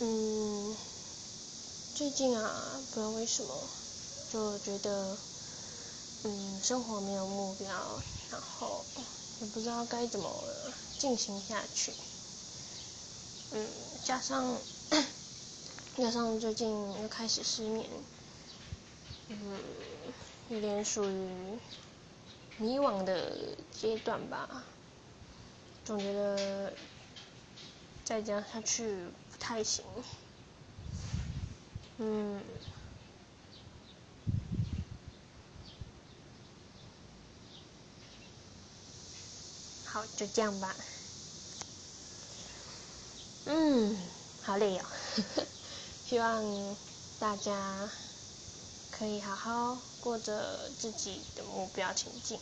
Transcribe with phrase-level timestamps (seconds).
[0.00, 0.76] 嗯，
[1.94, 3.52] 最近啊，不知道为什么，
[4.30, 5.16] 就觉得，
[6.22, 7.66] 嗯，生活没有目标，
[8.30, 8.84] 然后
[9.40, 10.30] 也不知道该怎么
[10.98, 11.92] 进行下去。
[13.50, 13.66] 嗯，
[14.04, 14.56] 加上
[15.96, 16.70] 加上最近
[17.02, 17.84] 又开始失眠，
[19.30, 19.58] 嗯，
[20.50, 21.58] 有点属于
[22.58, 23.32] 迷惘的
[23.72, 24.64] 阶段吧。
[25.84, 26.72] 总觉得
[28.08, 28.86] 再这样下去
[29.30, 29.84] 不太行。
[31.98, 32.40] 嗯，
[39.84, 40.74] 好，就这样吧。
[43.44, 43.94] 嗯，
[44.42, 44.84] 好累哦，
[46.08, 46.76] 希望
[47.18, 47.90] 大家
[48.90, 52.40] 可以好好过着自己的目标前进。